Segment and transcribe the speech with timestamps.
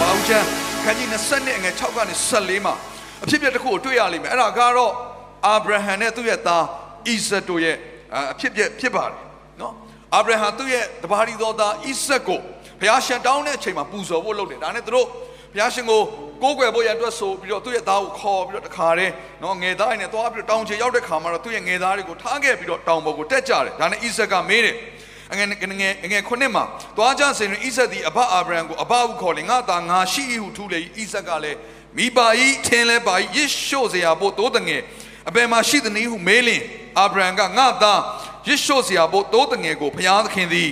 [0.00, 0.46] ဘောင်ချမ်း
[0.84, 2.74] ခန်းကြီး20နဲ့ငယ်6ကနေ14မှာ
[3.24, 4.92] အဖြစ်အပျက်တစ်ခုကိုတွေ့ရလိမ့်မယ်။အဲ့ဒါကတော့
[5.46, 6.64] အာဗြဟံနဲ့သူ့ရဲ့သား
[7.06, 7.76] ဣဇက်တို့ရဲ့
[8.32, 9.16] အဖြစ်အပျက်ဖြစ်ပါတယ်
[9.60, 9.74] နော်။
[10.14, 12.40] အာဗြဟံသူ့ရဲ့တပါးရီတော်သားဣဇက်ကို
[12.80, 15.06] ဘုရားရှင်တောင်းတဲ့အချိန်မှာပူဇော်ဖို့လုပ်တယ်။ဒါနဲ့သူတို့
[15.52, 16.00] ဘုရားရှင်ကို
[16.42, 19.12] ကိုးကွယ်ဖို့ရန်အတွက်ဆိုပြီးတော့သူ့ရဲ့သားကိုခေါ်ပြီးတော့တခါတည်း
[19.42, 24.76] နော်ငယ်သားနဲ့သွားပြီးတော့တောင်းချေရောက်တဲ့ခါမှာတော့သူ့ရဲ့ငယ်သားတွေကိုထားခဲ့ပြီးတော့တောင်ပေါ်ကိုတက်ကြတယ်။ဒါနဲ့ဣဇက်ကမေးတယ်။
[25.32, 26.64] အငယ်ငယ်ငယ်ခုနှစ်မှာ
[26.96, 31.58] သွားကြစဉ်တွင်ဣဇက်သည်အဘအာဗြဟံကိုအဘဟုခေါ်လေငါသားငါရှိ၏ဟုထူလေ၏ဣဇက်ကလည်း
[31.96, 32.26] မိပါ၏
[32.66, 34.82] ထင်းလဲပါ၏ယေရှုစရာဖို့သိုးတငယ်
[35.28, 36.62] အဘယ်မှာရှိသနည်းဟုမေးလင်
[36.98, 38.00] အာဗြဟံကငါသား
[38.48, 40.70] ယေရှုစရာဖို့သိုးတငယ်ကိုဘုရားသခင်သည်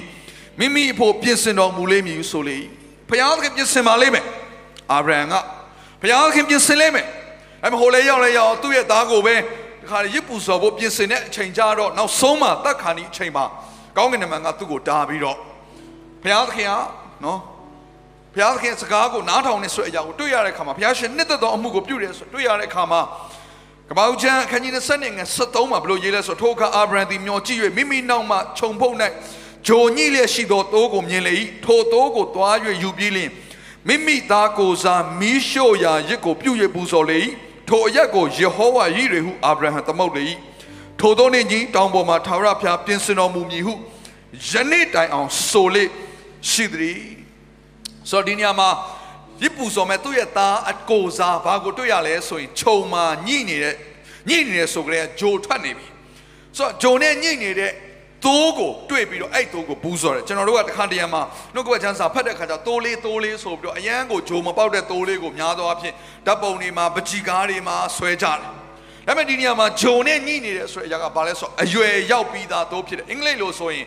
[0.58, 2.56] မိမိအဖို့ပြင်ဆင်တော်မူလိမ့်မည်ဟုဆိုလေ၏
[3.08, 4.26] ဘုရားသခင်ပြင်ဆင်ပါလိမ့်မယ်
[4.92, 5.34] အာဗြဟံက
[6.02, 7.06] ဘုရားသခင်ပြင်ဆင်လိမ့်မယ်
[7.62, 9.34] အဲ့မဟိုလဲရောက်လဲရောက်သူ့ရဲ့သားကိုပဲ
[9.80, 13.44] ဒီခါရစ်ပူစော်ဖို့ပြင်ဆင်တဲ့အချိန်ကြတော့နောက်ဆုံးမှတတ်ခါနီအချိန်မှာ
[13.96, 15.36] ကောင်းကင်နမန်ကသူ့ကိုတားပြီးတော့
[16.22, 16.72] ဘုရားသခင်က
[17.24, 17.40] နော်
[18.34, 23.00] ဘုရားသခင်စကားကိုနားထောင်နေဆိုတဲ့အရာကိုတွေ့ရတဲ့အခါမှာဘုရားရှင်နှစ်သက်သောအမှုကိုပြုတယ်ဆိုတွေ့ရတဲ့အခါမှာ
[23.88, 28.96] ကပောက်ချမ်းအခန်းကြီး20နဲ့ငယ်73မှာဘလို့ရေးလဲဆိုထိုအခါအာဗြဟံသည်မျောကြည့်၍မိမိနောက်မှခြုံဖုတ်၌
[29.68, 33.30] ဂျိုညိလျက်ရှိသောတိုးကိုမြင်လေ၏ထိုတိုးကိုသွား၍ယူပြီးလျင်
[33.88, 37.18] မိမိသားကိုယ်စားမီးရှို့ရာရစ်ကိုပြုတ်ရပူဇော်လေ၏
[37.68, 40.22] ထိုအရက်ကိုယေဟောဝါရည်တွေဟုအာဗြဟံသမုတ်လေ၏
[41.00, 43.74] ထိုသောနေ့ကြီးတောင်ပေါ်မှာထာဝရဘုရားပြင်ဆင်တော်မူမည်ဟု
[44.50, 45.84] ယနေ့တိုင်အောင်ဆိုလေ
[46.50, 47.00] ရှိသည်
[48.10, 48.68] ဆိုတော့ဒီနေရာမှာ
[49.42, 53.74] ရစ်ပူစော်မဲ့သူ့ရဲ့သားအကိုစားဘာကိုတွေ့ရလဲဆိုရင်ခြုံမှာညှိနေတဲ့
[54.28, 55.86] ညှိနေတဲ့ဆိုကြတဲ့ဂျိုထွက်နေပြီ
[56.56, 57.72] ဆိုတော့ဂျိုနဲ့ညှိနေတဲ့
[58.24, 61.22] သိုးကိုတွေ့ပြီးတော့အဲ့သိုးကိုဘူးစော်တယ်ကျွန်တော်တို့ကတခါတရံမှာ
[61.54, 65.94] နှုတ်ကပတ်ချမ်းစာဖတ်တဲ့ခါကျသိုးလေးသိုးလေးဆိုပြီးတော့အရန်ကိုဂျိုမပေါက်တဲ့သိုးလေးကိုများသောအားဖြင့်
[66.26, 68.57] ဓာတ်ပုံတွေမှာပကြီကားတွေမှာဆွဲကြတယ်
[69.08, 73.84] ဒါပေမဲ့ဒီနေရာမှာဂျုံနဲ့ညှိနေတယ်ဆိုတဲ့အရာကဘာလဲဆိုတော့အရွယ်ရောက်ပြီးသားသို့ဖြစ်တယ်အင်္ဂလိပ်လိုဆိုရင်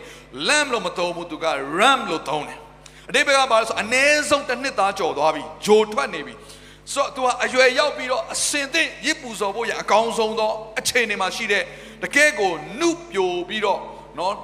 [0.48, 1.46] lamb လို့မသုံးဘူးသူက
[1.78, 2.58] ram လို့သုံးတယ်
[3.10, 6.34] အတိပ္ပယ်ကဘာလဲဆိုအနည်းဆုံးတစ်နှစ်သားကြော်သွားပြီဂျိုထွက်နေပြီ
[6.92, 11.62] ဆိုတော့သူကအရွယ်ရောက်ပြီးတော့အစင်သင့်ရစ်ပူဇော်ဖို့ရအကောင်းဆုံးသောအချိန်တွေမှာရှိတဲ့
[12.02, 13.80] တကယ်ကိုနှုတ်ပြိုပြီးတော့
[14.18, 14.34] နော်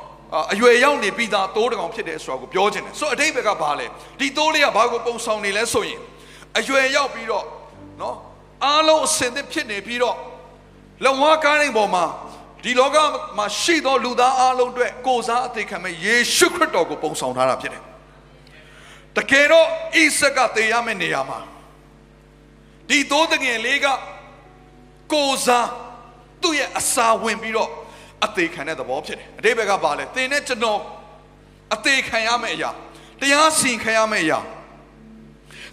[0.52, 3.86] အရွယ်ရောက်နေပြီးသားတိုးတကောင်ဖြစ်တယ်ဆိုတာကိုပြောချင်တယ်ဆိုတော့အတိပ္ပယ်ကဘာလဲ
[4.20, 6.00] ဒီတိုးလေးကဘာကိုပုံဆောင်နေလဲဆိုရင်
[6.58, 7.44] အရွယ်ရောက်ပြီးတော့
[8.00, 8.16] နော်
[8.64, 10.16] အားလုံးအစင်သင့်ဖြစ်နေပြီးတော့
[11.04, 12.04] လက်ဝါးကားတိုင်းပေါ်မှာ
[12.64, 12.96] ဒီလောက
[13.38, 17.82] မှာရှိသောလူသားအလုံးအတွက်ကိုစားအသေးခံမဲ့ယေရှုခရစ်တော်ကိုပုံဆောင်ထားတာဖြစ်တယ်။
[19.16, 19.66] တကယ်တော့
[20.00, 21.38] ဣဆက်ကသေရမယ့်နေရာမှာ
[22.88, 23.86] ဒီသိုးတငယ်လေးက
[25.12, 25.68] ကိုစား
[26.42, 27.70] သူ့ရဲ့အစာဝင်ပြီးတော့
[28.24, 30.80] အသေးခံတဲ့သဘောဖြစ်တယ်။အတိဘက်ကပါလဲသင်နဲ့ကျွန်တော်
[31.74, 32.70] အသေးခံရမယ့်အရာ
[33.20, 34.38] တရားစီရင်ခံရမယ့်အရာ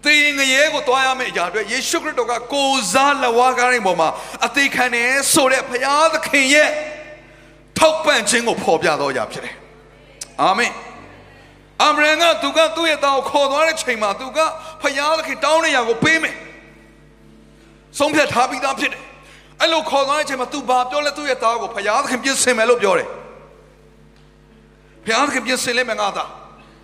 [0.06, 4.10] သင်ငရဲကိုတွားရမယ့်အရာအတွက်ယေရှုခရစ်တော်ကကိုစားလဝါကားတိုင်းပေါ်မှာ
[4.46, 6.70] အသေးခံတယ်ဆိုတဲ့ဘုရားသခင်ရဲ့
[7.78, 9.56] ထောက်ပံ့ခြင်းကိုဖော်ပြတော်ရာဖြစ်တယ်။
[10.42, 10.72] အာမင်။
[11.82, 14.40] အာမရန်ကသူကသူ့ရဲ့သားကိုခေါ်သွားတဲ့ချိန်မှာသူက
[14.82, 16.36] ဘုရားသခင်တောင်းတဲ့ຢာကိုပေးမယ်။
[18.00, 19.02] ဆုံးဖြတ်ထားပြီးသားဖြစ်တယ်။
[19.62, 23.08] အဲ့လိုခေါ်သွားတဲ့ချိန်မှာသူဘာပြောလဲသူ့ရဲ့သားကိုဘုရားသခင်ပြင်ဆင်မယ်လို့ပြောတယ်။
[25.06, 26.30] ဘုရားသခင်ပြင်ဆင်လိမ့်မယ်ငါသား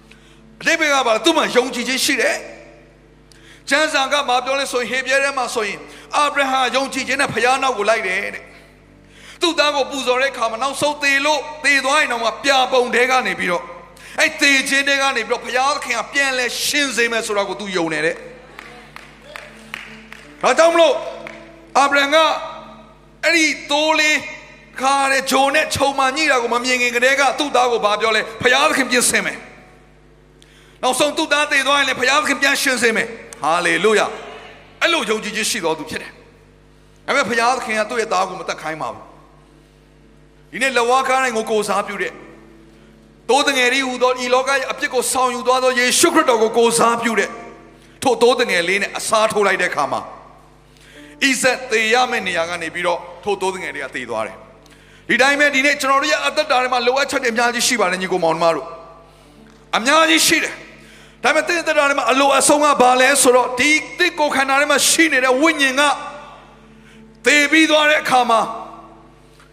[0.62, 2.36] ။အတိတ်ဘက်ကပါသူ့မှာယုံကြည်ခြင်းရှိတယ်။
[3.70, 5.80] ကျမ်းစာကဘာပြောလဲဆိုရင်ဟေပြဲထဲမှာဆိုရင်
[6.18, 8.44] အာဗြဟံယုံကြည်ခြင်းနဲ့ဖခင်နောက်ကိုလိုက်တယ်တဲ့
[9.42, 13.64] သူ့သားကိုပူဇော်တဲ့အခါမှာနောက်ဆုံးသေလို့သေသွားရင်တော့ပြပုံတဲကနေပြီးတော့
[14.20, 15.48] အဲ့သေခြင်းတဲကနေပြီးတော့ဖ
[15.86, 18.16] ခင်ကပြန်လဲရှင်းစေမယ်ဆိုတာကိုသူယုံနေတဲ့
[20.42, 20.96] ဒါကြောင့်မလို့
[21.78, 22.18] အာဗြဟံက
[23.24, 24.18] အဲ့ဒီတိုးလေး
[24.82, 28.44] ခါတဲ့ဂျုံနဲ့ခြုံမှညိတာကိုမမြင်ခင်ကတည်းကသူ့သားကိုဘာပြောလဲဖ
[28.78, 29.38] ခင်ပြင်ဆင်မယ်
[30.84, 33.08] နောက်ဆုံးသူ့သားသေသွားရင်လည်းဖခင်ပြန်ရှင်းစေမယ်
[33.42, 34.08] ဟာလေလုယာ
[34.82, 36.12] အဲ့လိုယုံကြည်ခြင်းရှိတော်သူဖြစ်တယ်
[37.06, 39.06] ဒါပေမဲ့ဘုရားသခင်ကသူ့ရဲ့သားကိုမတက်ခိုင်းပါဘူး
[40.52, 42.14] ဒီနေ့လဝါကားတိုင်းကိုကိုစားပြုတဲ့
[43.30, 47.30] တိုးတငယ်လေးဟူသောဤလောကရဲ့အပြစ်ကိုဆောင်ယူသွားသောယေရှုခရစ်တော်ကိုကိုစားပြုတဲ့
[48.04, 50.02] ထို့တိုးတငယ်လေးနဲ့အစားထိုးလိုက်တဲ့အခါမှာ
[51.24, 54.38] ဣဇက်သေရမယ့်နေရာကနေပြီးတော့ထို့တိုးတငယ်လေးကသေသွားတယ်
[55.10, 58.68] ဒီတိုင်းပဲဒီနေ့ကျွန်တော်တို့ရဲ့အသက်တာထဲမှာလိုအပ်ချက်တွေအများကြီးရှိပါတယ်ညီကိုမောင်နှမတို့
[59.78, 60.54] အများကြီးရှိတယ်
[61.24, 65.82] ဒါပေမဲ့တင်းတရားထဲမှာအလိုအဆုံးကဘာလဲဆိုတော့ဒီတစ်ကိုခန္ဓာထဲမှာရှိနေတဲ့ဝိညာဉ်က
[67.26, 68.42] သေပြီးသွားတဲ့အခါမှာ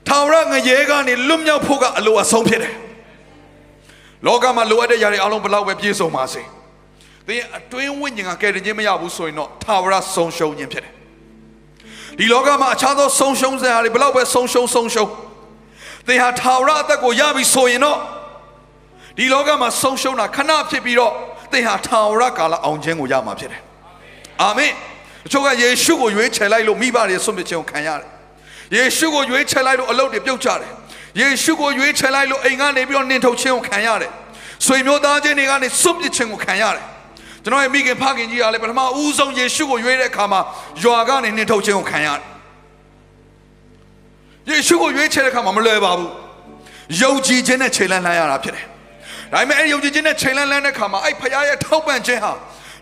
[0.09, 2.75] ထာဝရငရဲကနေလွတ်မြောက်ဖို့ကအလိုအဆုံးဖြစ်တယ်
[4.27, 6.43] လောကမှာလိုအပ်တဲ့ຢာတွေအလုံးဘလောက်ပဲပြည့်စုံပါစေ
[7.27, 10.93] သင်အတွင်းဝိညာဉ်ကကယ်တင်ခြင်းမရဘူးဆိုရင်တော့ထာဝရဆုံးရှုံးခြင်းဖြစ်တယ်
[12.19, 15.11] ဒီလောကမှာအခြားသောဆုံးရှုံးစရာတွေဘလောက်ပဲဆုံးရှုံးဆုံးရှုံး
[16.07, 17.99] သင်ဟာထာဝရအသက်ကိုရပြီဆိုရင်တော့
[19.19, 21.13] ဒီလောကမှာဆုံးရှုံးတာခဏဖြစ်ပြီးတော့
[21.53, 23.61] သင်ဟာထာဝရကာလအောင်ခြင်းကိုရမှာဖြစ်တယ်
[24.43, 24.73] အာမင်
[25.27, 28.09] အချို့ကယေရှုကိုရွေးချယ်လိုက်လို့မိဘတွေဆွန့်ပစ်ခြင်းကိုခံရတယ်
[28.77, 30.71] ယေရှုကိုရွေးချယ်လိုက်လို့အလုပ်တွေပြုတ်ကြတယ်
[31.21, 34.13] ယေရှုကိုရွေးချယ်လိုက်လို့အိမ်ကနေပြီးတော့နှင်ထုတ်ခြင်းကိုခံရတယ်
[34.67, 36.85] ဆွေမျိုးသားချင်းတွေကနေစွန့်ပစ်ခြင်းကိုခံရတယ်
[37.45, 40.41] ကျွန်တော်ရဲ့မိခင်ဖခင်ကြီးကလည်းပထမဦးဆုံးယေရှုကိုရွေးတဲ့အခါမှာ
[40.83, 42.25] ရွာကနေနှင်ထုတ်ခြင်းကိုခံရတယ်
[44.51, 46.11] ယေရှုကိုရွေးချယ်တဲ့အခါမှာမလွယ်ပါဘူး
[47.01, 48.67] ယုံကြည်ခြင်းနဲ့ခြေလှမ်းလှမ်းရတာဖြစ်တယ်
[49.33, 52.33] ဒါပေမဲ့အဲ့ယုံကြည်ခြင်းနဲ့ခြေလှမ်းလှမ်းတဲ့အခါမှာအဲ့ဖခင်ရဲ့ထောက်ပံ့ခြင်းဟာ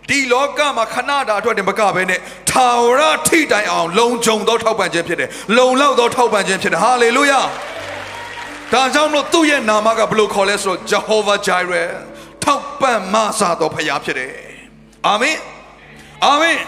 [0.09, 7.41] ဒီလောကမှာခဏတာအတွက်တင်မကဘဲနဲ့ထာဝရထိတိုင်အောင်လုံခြုံသောထောက်ပံ့ခြင်းဖြစ်တယ်လုံလောက်သောထောက်ပံ့ခြင်းဖြစ်တယ်ဟာလေလုယာ
[8.73, 11.89] ဒါကြောင့်မလို့သူ့ရဲ့နာမကဘယ်လိုခေါ်လဲဆိုတော့ Jehovah Jireh
[12.43, 14.31] ထောက်ပံ့မဆာသောဖခင်ဖြစ်တယ်
[15.07, 15.37] အာမင်
[16.25, 16.59] အာမင်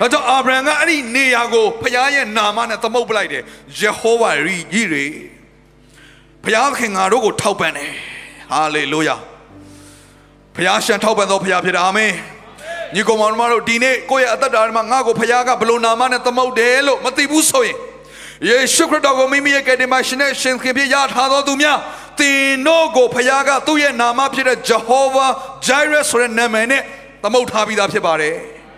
[0.00, 3.42] ဒါကြောင့်အာဗြဟံကအဲ့ဒီနေရာကိုဖခင်ရဲ့နာမနဲ့သမုတ်ပလိုက်တယ်
[3.80, 5.06] Jehovah ရီကြီးတွေ
[6.44, 6.46] ဖ
[6.78, 7.92] ခင်ငါတို့ကိုထောက်ပံ့တယ်
[8.52, 9.16] ဟာလေလုယာ
[10.54, 12.12] ဖခင်ရှန်ထောက်ပံ့သောဖခင်ဖြစ်တယ်အာမင်
[12.94, 17.76] ညီကောင်မောင်တို့ဒီနေ့ကိုယ့်ရဲ့အသက်တာမှာငါ့ကိုဖခင်ကဘယ်လိုနာမနဲ့သမုတ်တယ်လို့မသိဘူးဆိုရင်
[18.48, 21.78] ယေရှုခရစ်တော်ကိုမိမိရဲ့ကယ်တင်ပါရှင်နဲ့ရှင်ခင်ဖြစ်ရထားသောသူများ
[22.20, 25.30] သင်တို့ကိုဖခင်ကသူ့ရဲ့နာမဖြစ်တဲ့ Jehovah
[25.66, 26.82] Jireh ဆိုတဲ့နာမည်နဲ့
[27.22, 28.34] သမုတ်ထားပြီးသားဖြစ်ပါတယ်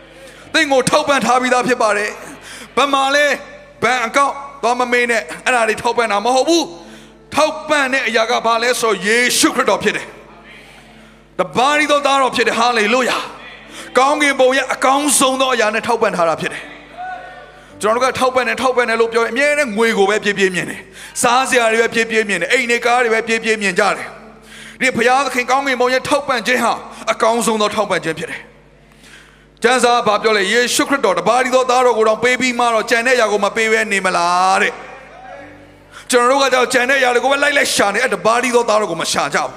[0.55, 2.11] ။သင်ကိုထောက်ပံ့ထားပြီးသားဖြစ်ပါတယ်။
[2.77, 3.27] ဘယ်မှာလဲ
[3.83, 6.65] ဘန်အကောင့်သွားမမေးနဲ့အဲ့ဒါတွေထောက်ပံ့တာမဟုတ်ဘူး။
[7.37, 10.06] ထောက်ပံ့တဲ့အရာကဘာလဲဆိုယေရှုခရစ်တော်ဖြစ်တယ်။
[11.38, 13.19] တပါးရီသောသားတော်ဖြစ်တယ်ဟာလေလုယာ။
[13.99, 16.62] ကောင်းကင်ဘုံရဲ့အကောင်းဆုံးသောအရာနဲ့ထောက်ပံ့ထားတာဖြစ်တယ်။
[17.83, 20.81] ကျွန်တော်တို့ကထောက်ပံ့တယ်ထောက်ပံ့တယ်လို့ပြောရင်အမြဲတမ်းငွေကိုပဲပြေးပြေးမြင်တယ်
[21.23, 24.06] စားစရာတွေပဲပြေးပြေးမြင်တယ်အိမ်တွေကားတွေပဲပြေးပြေးမြင်ကြတယ်
[24.81, 26.75] ဒီဘုရားသခင်ကောင်းကင်ဘုံရဲ့ထောက်ပံ့ခြင်းဟာ
[27.12, 28.41] အကောင်းဆုံးသောထောက်ပံ့ခြင်းဖြစ်တယ်
[29.62, 34.73] ကျမ်းစာဘာပြောလဲယေရှုခရစ်တော်တပါးဒီသောသားတော်ကိုတော့ပေးပြီးမှတော့ကြံတဲ့ຢာကိုမပေးဘဲနေမလားတဲ့
[36.11, 39.53] ကျွန်တော်တို့ကကြောက်ကြံတဲ့ຢာတွေကိုပဲလိုက်လိုက်ရှာနေအဲ့တပါးဒီသောသားတော်ကိုမရှာကြဘူး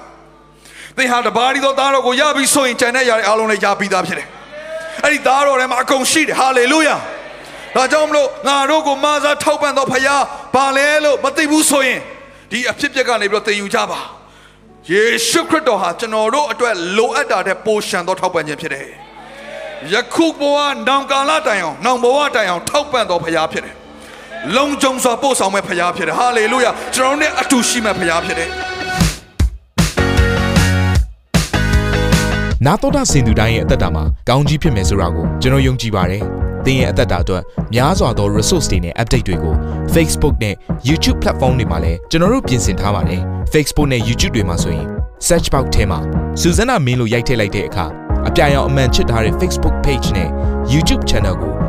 [0.97, 4.27] သင်ဟာတပါးဒီသောသားတော်ကိုရပြီဆိုရင်ကြံတဲ့ຢာတွေအားလုံးလည်းရပြီးသားဖြစ်တယ်
[5.03, 6.95] အဲ့ဒီသားတော်ထဲမှာအကုန်ရှိတယ်ဟာလေလုယာ
[7.75, 10.23] ဒါကြောင့်မလို့ငါတို့ကိုမာစာထောက်ပံ့တော်ဖရား
[10.55, 11.99] ဘာလဲလို့မသိဘူးဆိုရင်
[12.51, 13.99] ဒီအဖြစ်ပြက်ကနေပြီးတော့သင်ယူကြပါ
[14.91, 18.87] ယေရှုခရစ်တော်ဟာကျွန်တော်တို့အတွက်လိုအပ်တာတဲ့ပိုရှံသောထောက်ပံ့ခြင်းဖြစ်တယ်
[19.93, 20.57] ယခုဘဝ
[20.87, 23.75] နောင်ကာလတိုင်အောင်နောင်ဘဝတိုင်အောင်ထောက်ပံ့တော်ဖရားဖြစ်တယ်
[24.55, 28.49] လုံခြုံစွာပို့ဆောင်မဲ့ဖရားဖြစ်တယ်ဟာလေလုယာကျွန်တော်တို့နဲ့အတူရှိမဲ့ဖရားဖြစ်တယ်
[32.65, 36.23] နာတော်တာစင်သူတိုင်းရဲ့အသက်တာမှာကောင်းကြီးဖြစ်မယ်ဆိုတာကိုကျွန်တော်ယုံကြည်ပါတယ်။
[36.65, 37.43] သင်ရဲ့အသက်တာအတွက်
[37.73, 39.55] များစွာသော resource တွေနဲ့ update တွေကို
[39.93, 40.55] Facebook နဲ့
[40.87, 43.21] YouTube platform တွေမှာလည်းကျွန်တော်တို့ပြင်ဆင်ထားပါတယ်။
[43.53, 44.85] Facebook နဲ့ YouTube တွေမှာဆိုရင်
[45.27, 45.99] search box ထဲမှာ
[46.41, 47.85] စုစွမ်းနာမင်းလို့ရိုက်ထည့်လိုက်တဲ့အခါ
[48.27, 50.29] အပြအယောင်အမှန်ချစ်ထားတဲ့ Facebook page နဲ့
[50.73, 51.68] YouTube channel ကို